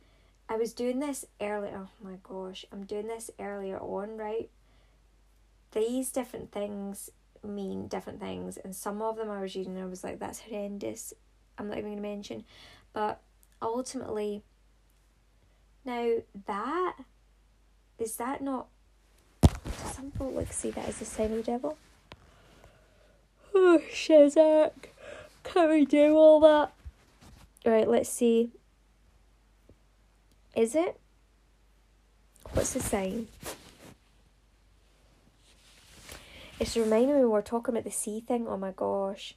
I 0.48 0.56
was 0.56 0.72
doing 0.72 0.98
this 0.98 1.24
earlier. 1.40 1.86
Oh 1.86 2.04
my 2.04 2.18
gosh, 2.22 2.64
I'm 2.72 2.84
doing 2.84 3.06
this 3.06 3.30
earlier 3.38 3.78
on, 3.78 4.16
right? 4.16 4.50
These 5.72 6.12
different 6.12 6.52
things 6.52 7.10
mean 7.42 7.88
different 7.88 8.20
things, 8.20 8.56
and 8.58 8.76
some 8.76 9.02
of 9.02 9.16
them 9.16 9.30
I 9.30 9.40
was 9.40 9.56
reading 9.56 9.80
I 9.80 9.86
was 9.86 10.04
like, 10.04 10.18
that's 10.18 10.40
horrendous. 10.40 11.12
I'm 11.58 11.68
not 11.68 11.78
even 11.78 11.90
going 11.92 11.96
to 11.96 12.02
mention. 12.02 12.44
But 12.92 13.20
ultimately, 13.60 14.42
now 15.84 16.16
that 16.46 16.96
is 18.02 18.16
that 18.16 18.42
not. 18.42 18.66
Some 19.92 20.10
people 20.10 20.32
like 20.32 20.52
see 20.52 20.70
that 20.72 20.88
as 20.88 21.00
a 21.00 21.04
sign 21.04 21.30
of 21.30 21.38
the 21.38 21.42
devil? 21.42 21.78
Oh, 23.54 23.80
Shazak. 23.92 24.72
Can 25.44 25.70
we 25.70 25.84
do 25.84 26.16
all 26.16 26.40
that? 26.40 26.72
Right, 27.64 27.88
let's 27.88 28.08
see. 28.08 28.50
Is 30.56 30.74
it? 30.74 30.98
What's 32.52 32.72
the 32.74 32.80
sign? 32.80 33.28
It's 36.58 36.76
reminding 36.76 37.14
me 37.16 37.20
we 37.20 37.26
were 37.26 37.42
talking 37.42 37.74
about 37.74 37.84
the 37.84 37.90
sea 37.90 38.20
thing. 38.20 38.46
Oh 38.46 38.56
my 38.56 38.72
gosh. 38.72 39.34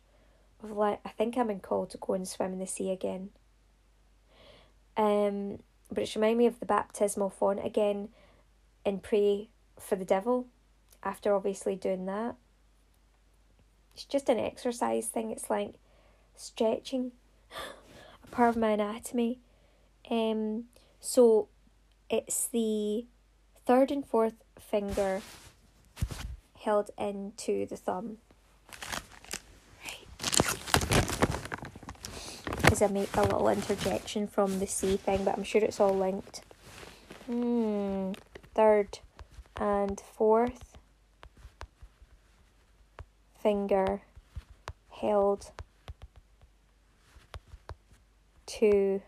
Of 0.63 0.72
like 0.72 1.00
I 1.05 1.10
think 1.10 1.38
I'm 1.38 1.50
in 1.50 1.60
call 1.60 1.86
to 1.88 1.98
go 1.98 2.13
and 2.13 2.27
swim 2.27 2.53
in 2.53 2.60
the 2.60 2.67
sea 2.67 2.91
again. 2.91 3.29
Um 4.98 5.60
but 5.89 6.03
it's 6.03 6.15
reminding 6.15 6.38
me 6.39 6.45
of 6.48 6.60
the 6.60 6.65
baptismal 6.65 7.29
font 7.29 7.65
again 7.65 8.10
and 8.86 9.01
pray 9.01 9.50
for 9.80 9.96
the 9.96 10.06
devil 10.06 10.48
after 11.04 11.34
obviously 11.34 11.75
doing 11.75 12.06
that. 12.06 12.36
It's 13.94 14.06
just 14.06 14.30
an 14.30 14.39
exercise 14.39 15.08
thing. 15.08 15.32
It's 15.32 15.50
like 15.50 15.75
stretching 16.36 17.12
a 18.24 18.27
part 18.27 18.50
of 18.50 18.58
my 18.58 18.72
anatomy. 18.72 19.39
Um 20.10 20.65
so 21.00 21.48
it's 22.10 22.48
the 22.48 23.06
third 23.65 23.92
and 23.92 24.06
fourth 24.06 24.36
finger 24.60 25.22
held 26.60 26.91
into 26.98 27.65
the 27.65 27.78
thumb. 27.78 28.17
Because 32.62 32.82
I 32.82 32.88
make 32.88 33.15
a 33.15 33.21
little 33.21 33.48
interjection 33.50 34.28
from 34.28 34.60
the 34.60 34.67
sea 34.67 34.98
thing, 34.98 35.24
but 35.24 35.38
I'm 35.38 35.43
sure 35.43 35.62
it's 35.62 35.80
all 35.80 35.95
linked. 35.95 36.41
Hmm. 37.28 38.13
Third 38.56 39.00
and 39.58 40.00
fourth 40.00 40.78
finger 43.38 44.02
held 44.89 45.52
to 48.46 49.02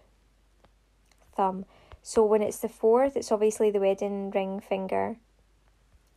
thumb. 1.35 1.65
So 2.03 2.25
when 2.25 2.41
it's 2.41 2.59
the 2.59 2.69
fourth, 2.69 3.15
it's 3.15 3.31
obviously 3.31 3.71
the 3.71 3.79
wedding 3.79 4.31
ring 4.31 4.59
finger. 4.59 5.15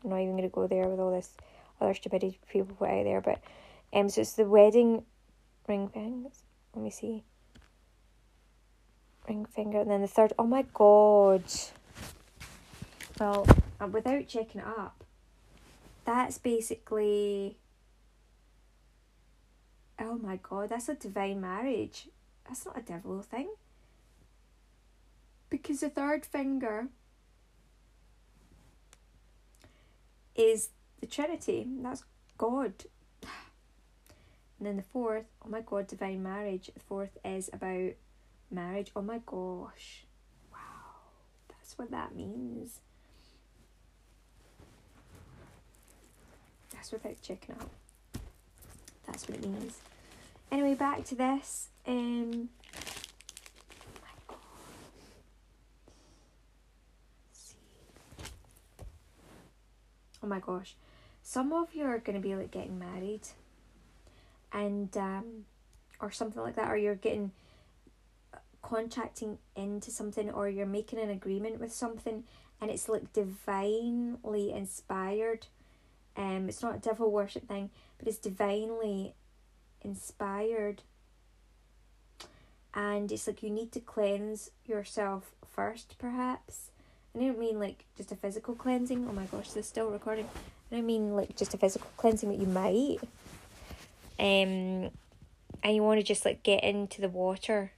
I'm 0.03 0.11
not 0.11 0.21
even 0.21 0.33
going 0.33 0.43
to 0.43 0.49
go 0.49 0.67
there 0.67 0.89
with 0.89 0.99
all 0.99 1.13
this 1.13 1.37
other 1.81 1.95
stupidity 1.95 2.39
people 2.51 2.75
put 2.77 2.91
out 2.91 3.05
there, 3.05 3.21
but 3.21 3.41
um, 3.93 4.09
so 4.09 4.21
it's 4.21 4.33
the 4.33 4.45
wedding 4.45 5.05
ring 5.69 5.89
finger. 5.89 6.29
Let 6.75 6.83
me 6.83 6.91
see. 6.91 7.23
Ring 9.29 9.45
finger, 9.47 9.81
and 9.81 9.91
then 9.91 10.01
the 10.01 10.09
third. 10.09 10.33
Oh 10.39 10.47
my 10.47 10.65
god. 10.75 11.45
Well, 13.21 13.47
uh, 13.79 13.87
without 13.87 14.27
checking 14.29 14.63
it 14.63 14.67
up, 14.67 15.05
that's 16.07 16.39
basically. 16.39 17.59
Oh 20.01 20.15
my 20.17 20.37
god, 20.43 20.71
that's 20.71 20.89
a 20.89 20.95
divine 20.95 21.43
marriage. 21.43 22.09
That's 22.49 22.65
not 22.65 22.79
a 22.79 22.83
devil 22.83 23.21
thing 23.21 23.51
because 25.51 25.81
the 25.81 25.91
third 25.91 26.25
finger 26.25 26.87
is 30.35 30.71
the 31.01 31.07
Trinity. 31.07 31.67
That's 31.83 32.05
God. 32.39 32.73
And 34.59 34.67
then 34.67 34.77
the 34.77 34.83
fourth, 34.83 35.27
oh 35.45 35.49
my 35.51 35.61
God, 35.61 35.87
divine 35.87 36.23
marriage. 36.23 36.71
The 36.73 36.81
fourth 36.81 37.19
is 37.25 37.51
about 37.53 37.93
marriage. 38.51 38.93
Oh 38.97 39.03
my 39.03 39.21
gosh. 39.27 40.05
Wow. 40.51 40.59
That's 41.49 41.77
what 41.77 41.91
that 41.91 42.15
means. 42.15 42.81
Without 46.93 47.21
checking 47.23 47.55
out. 47.55 47.71
That's 49.07 49.29
what 49.29 49.39
it 49.39 49.45
means. 49.45 49.79
Anyway, 50.51 50.75
back 50.75 51.05
to 51.07 51.15
this. 51.15 51.69
Um 51.87 52.49
oh 60.23 60.27
my 60.27 60.41
gosh, 60.41 60.75
some 61.23 61.53
of 61.53 61.75
you 61.75 61.85
are 61.85 61.99
going 61.99 62.21
to 62.21 62.27
be 62.27 62.35
like 62.35 62.51
getting 62.51 62.79
married 62.79 63.23
and 64.53 64.95
um, 64.97 65.45
or 66.01 66.11
something 66.11 66.43
like 66.43 66.57
that, 66.57 66.71
or 66.71 66.77
you're 66.77 66.95
getting 66.95 67.33
contracting 68.63 69.39
into 69.57 69.91
something, 69.91 70.31
or 70.31 70.49
you're 70.49 70.67
making 70.67 70.99
an 70.99 71.11
agreement 71.11 71.61
with 71.61 71.73
something, 71.73 72.25
and 72.61 72.71
it's 72.71 72.89
like 72.89 73.13
divinely 73.13 74.53
inspired. 74.53 75.47
Um, 76.17 76.49
it's 76.49 76.63
not 76.63 76.77
a 76.77 76.79
devil 76.79 77.11
worship 77.11 77.49
thing, 77.49 77.71
but 77.99 78.09
it's 78.09 78.19
divinely 78.19 79.15
inspired. 79.83 80.83
And 82.75 83.11
it's 83.11 83.27
like 83.27 83.43
you 83.43 83.51
need 83.51 83.73
to 83.73 83.81
cleanse 83.81 84.51
yourself 84.67 85.33
first, 85.51 85.97
perhaps 85.99 86.71
I 87.15 87.19
don't 87.19 87.39
mean 87.39 87.59
like 87.59 87.85
just 87.97 88.13
a 88.13 88.17
physical 88.17 88.55
cleansing. 88.55 89.07
Oh 89.09 89.13
my 89.13 89.25
gosh, 89.27 89.49
this 89.49 89.65
is 89.65 89.67
still 89.67 89.91
recording. 89.91 90.29
I 90.71 90.81
mean 90.81 91.17
like 91.17 91.37
just 91.37 91.55
a 91.55 91.59
physical 91.59 91.91
cleansing 91.97 92.29
that 92.29 92.39
you 92.39 92.47
might. 92.47 92.99
Um, 94.19 94.91
and 95.63 95.75
you 95.75 95.83
want 95.83 95.99
to 95.99 96.07
just 96.07 96.25
like 96.25 96.43
get 96.43 96.63
into 96.63 97.01
the 97.01 97.09
water 97.09 97.73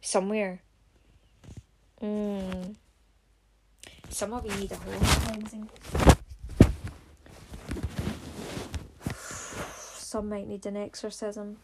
somewhere. 0.00 0.62
Mm. 2.00 2.76
Some 4.10 4.32
of 4.32 4.44
you 4.44 4.54
need 4.60 4.70
a 4.70 4.76
whole 4.76 5.00
cleansing. 5.00 5.68
Some 10.12 10.28
might 10.28 10.46
need 10.46 10.66
an 10.66 10.76
exorcism. 10.76 11.56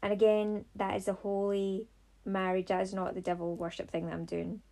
And 0.00 0.10
again, 0.10 0.64
that 0.74 0.96
is 0.96 1.06
a 1.06 1.12
holy 1.12 1.86
marriage 2.24 2.68
that 2.68 2.80
is 2.80 2.94
not 2.94 3.14
the 3.14 3.20
devil 3.20 3.54
worship 3.54 3.90
thing 3.90 4.06
that 4.06 4.14
I'm 4.14 4.24
doing. 4.24 4.62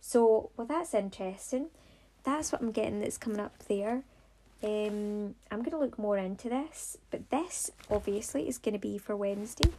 So, 0.00 0.52
well, 0.56 0.68
that's 0.68 0.94
interesting. 0.94 1.70
That's 2.22 2.52
what 2.52 2.62
I'm 2.62 2.70
getting 2.70 3.00
that's 3.00 3.18
coming 3.18 3.40
up 3.40 3.58
there. 3.66 4.04
Um, 4.62 5.34
I'm 5.50 5.62
going 5.64 5.72
to 5.72 5.78
look 5.78 5.98
more 5.98 6.16
into 6.16 6.48
this, 6.48 6.96
but 7.10 7.28
this 7.30 7.72
obviously 7.90 8.48
is 8.48 8.58
going 8.58 8.74
to 8.74 8.78
be 8.78 8.98
for 8.98 9.16
Wednesday, 9.16 9.70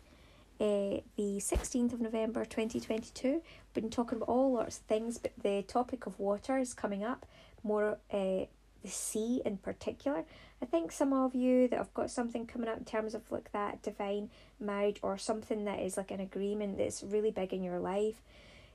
uh, 0.60 0.99
the 1.15 1.38
16th 1.39 1.93
of 1.93 2.01
November 2.01 2.43
2022. 2.43 3.41
Been 3.73 3.89
talking 3.89 4.17
about 4.17 4.27
all 4.27 4.58
sorts 4.58 4.80
of 4.80 4.84
things, 4.84 5.17
but 5.17 5.32
the 5.41 5.62
topic 5.62 6.06
of 6.08 6.19
water 6.19 6.58
is 6.58 6.73
coming 6.73 7.06
up, 7.06 7.25
more 7.63 7.99
uh, 8.12 8.47
the 8.81 8.89
sea 8.89 9.41
in 9.45 9.57
particular. 9.57 10.23
I 10.61 10.65
think 10.65 10.91
some 10.91 11.13
of 11.13 11.35
you 11.35 11.67
that 11.67 11.77
have 11.77 11.93
got 11.93 12.09
something 12.09 12.47
coming 12.47 12.67
up 12.67 12.77
in 12.77 12.85
terms 12.85 13.13
of 13.13 13.31
like 13.31 13.51
that 13.51 13.81
divine 13.83 14.29
marriage 14.59 14.99
or 15.01 15.17
something 15.17 15.65
that 15.65 15.79
is 15.79 15.97
like 15.97 16.11
an 16.11 16.19
agreement 16.19 16.77
that's 16.77 17.03
really 17.03 17.31
big 17.31 17.53
in 17.53 17.63
your 17.63 17.79
life, 17.79 18.21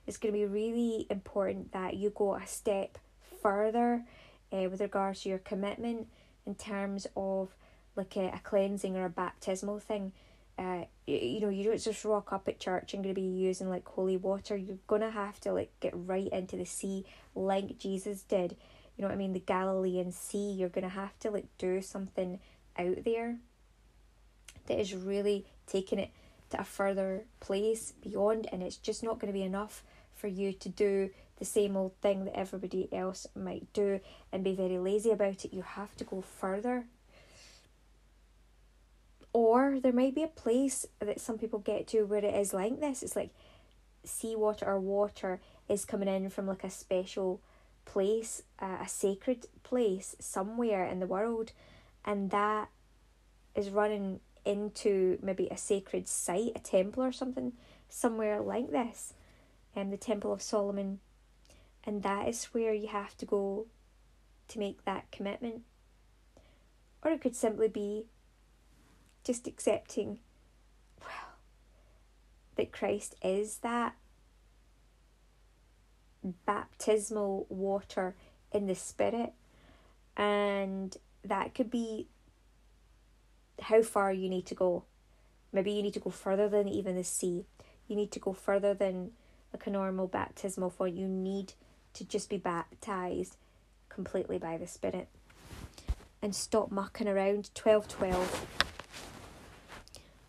it's 0.07 0.17
going 0.17 0.33
to 0.33 0.39
be 0.39 0.45
really 0.45 1.07
important 1.09 1.71
that 1.73 1.95
you 1.95 2.11
go 2.11 2.35
a 2.35 2.47
step 2.47 2.97
further 3.41 4.03
uh, 4.51 4.69
with 4.69 4.81
regards 4.81 5.21
to 5.21 5.29
your 5.29 5.39
commitment 5.39 6.07
in 6.45 6.55
terms 6.55 7.07
of 7.15 7.49
like 7.95 8.15
a, 8.15 8.27
a 8.27 8.41
cleansing 8.43 8.95
or 8.95 9.05
a 9.05 9.09
baptismal 9.09 9.79
thing. 9.79 10.13
Uh, 10.57 10.83
you, 11.07 11.17
you 11.17 11.39
know, 11.41 11.49
you 11.49 11.63
don't 11.63 11.81
just 11.81 12.05
rock 12.05 12.31
up 12.31 12.47
at 12.47 12.59
church 12.59 12.93
and 12.93 13.03
going 13.03 13.15
to 13.15 13.19
be 13.19 13.27
using 13.27 13.69
like 13.69 13.87
holy 13.87 14.17
water. 14.17 14.55
You're 14.55 14.77
going 14.87 15.01
to 15.01 15.11
have 15.11 15.39
to 15.41 15.51
like 15.51 15.71
get 15.79 15.93
right 15.95 16.27
into 16.27 16.55
the 16.55 16.65
sea 16.65 17.05
like 17.35 17.77
Jesus 17.77 18.21
did 18.23 18.55
you 18.95 19.01
know 19.01 19.07
what 19.07 19.15
I 19.15 19.17
mean, 19.17 19.33
the 19.33 19.39
Galilean 19.39 20.11
Sea. 20.11 20.51
You're 20.51 20.69
going 20.69 20.83
to 20.83 20.89
have 20.89 21.17
to 21.19 21.31
like 21.31 21.47
do 21.57 21.81
something 21.81 22.39
out 22.77 23.03
there 23.03 23.37
that 24.67 24.79
is 24.79 24.93
really 24.93 25.45
taking 25.67 25.99
it 25.99 26.11
to 26.51 26.61
a 26.61 26.63
further 26.63 27.23
place 27.39 27.93
beyond, 28.01 28.47
and 28.51 28.61
it's 28.61 28.77
just 28.77 29.03
not 29.03 29.19
going 29.19 29.31
to 29.31 29.37
be 29.37 29.43
enough 29.43 29.83
for 30.13 30.27
you 30.27 30.53
to 30.53 30.69
do 30.69 31.09
the 31.39 31.45
same 31.45 31.75
old 31.75 31.93
thing 32.01 32.25
that 32.25 32.37
everybody 32.37 32.87
else 32.93 33.27
might 33.35 33.71
do 33.73 33.99
and 34.31 34.43
be 34.43 34.55
very 34.55 34.77
lazy 34.77 35.09
about 35.09 35.43
it. 35.43 35.53
You 35.53 35.63
have 35.63 35.95
to 35.97 36.03
go 36.03 36.21
further. 36.21 36.85
Or 39.33 39.79
there 39.81 39.91
might 39.91 40.13
be 40.13 40.23
a 40.23 40.27
place 40.27 40.85
that 40.99 41.19
some 41.19 41.39
people 41.39 41.59
get 41.59 41.87
to 41.87 42.03
where 42.03 42.23
it 42.23 42.35
is 42.35 42.53
like 42.53 42.79
this. 42.79 43.01
It's 43.01 43.15
like 43.15 43.31
seawater 44.05 44.65
or 44.65 44.79
water 44.79 45.41
is 45.67 45.85
coming 45.85 46.07
in 46.07 46.29
from 46.29 46.45
like 46.45 46.63
a 46.63 46.69
special 46.69 47.41
place, 47.85 48.43
uh, 48.59 48.77
a 48.81 48.87
sacred 48.87 49.47
place 49.63 50.15
somewhere 50.19 50.85
in 50.85 50.99
the 50.99 51.07
world, 51.07 51.51
and 52.05 52.31
that 52.31 52.69
is 53.55 53.69
running 53.69 54.19
into 54.45 55.17
maybe 55.21 55.47
a 55.47 55.57
sacred 55.57 56.07
site, 56.07 56.51
a 56.55 56.59
temple 56.59 57.03
or 57.03 57.11
something, 57.11 57.53
somewhere 57.89 58.41
like 58.41 58.71
this, 58.71 59.13
and 59.75 59.85
um, 59.85 59.91
the 59.91 59.97
Temple 59.97 60.33
of 60.33 60.41
Solomon, 60.41 60.99
and 61.83 62.03
that 62.03 62.27
is 62.27 62.45
where 62.45 62.73
you 62.73 62.87
have 62.87 63.15
to 63.17 63.25
go 63.25 63.67
to 64.47 64.59
make 64.59 64.83
that 64.85 65.11
commitment. 65.11 65.61
Or 67.03 67.11
it 67.11 67.21
could 67.21 67.35
simply 67.35 67.67
be 67.67 68.05
just 69.23 69.47
accepting, 69.47 70.19
well, 71.01 71.37
that 72.55 72.71
Christ 72.71 73.15
is 73.23 73.57
that 73.59 73.95
baptismal 76.45 77.45
water 77.49 78.15
in 78.51 78.67
the 78.67 78.75
Spirit, 78.75 79.33
and 80.15 80.95
that 81.23 81.53
could 81.53 81.69
be 81.69 82.07
how 83.61 83.81
far 83.81 84.11
you 84.11 84.29
need 84.29 84.45
to 84.47 84.55
go. 84.55 84.83
Maybe 85.51 85.71
you 85.71 85.83
need 85.83 85.93
to 85.93 85.99
go 85.99 86.09
further 86.09 86.49
than 86.49 86.67
even 86.67 86.95
the 86.95 87.03
sea. 87.03 87.45
You 87.87 87.95
need 87.95 88.11
to 88.11 88.19
go 88.19 88.33
further 88.33 88.73
than 88.73 89.11
like 89.53 89.67
a 89.67 89.69
normal 89.69 90.07
baptismal 90.07 90.71
font. 90.71 90.93
You 90.93 91.07
need 91.07 91.53
to 91.93 92.03
just 92.03 92.29
be 92.29 92.37
baptized 92.37 93.37
completely 93.89 94.37
by 94.37 94.57
the 94.57 94.67
Spirit. 94.67 95.07
And 96.21 96.35
stop 96.35 96.71
mucking 96.71 97.07
around. 97.07 97.51
12 97.53 97.87
12. 97.87 98.47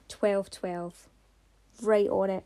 12 0.09 0.51
12. 0.51 1.09
Right 1.83 2.09
on 2.09 2.31
it. 2.31 2.45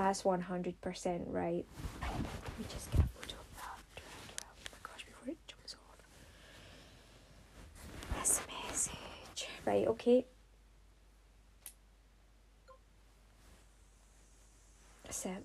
That's 0.00 0.22
100% 0.22 1.24
right. 1.26 1.66
Let 2.00 2.58
me 2.58 2.64
just 2.70 2.90
get 2.90 3.00
a 3.00 3.08
photo 3.08 3.36
of 3.36 3.56
that. 3.58 3.76
12 3.96 4.30
12. 4.34 4.50
Oh 4.50 4.70
my 4.72 4.78
gosh, 4.82 5.04
before 5.04 5.28
it 5.28 5.36
jumps 5.46 5.76
message. 8.66 9.48
Right, 9.66 9.86
okay. 9.88 10.24
Set. 15.10 15.44